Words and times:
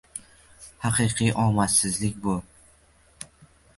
Haqiqiy 0.85 1.33
omadsizlik 1.43 2.17
bu 2.25 2.39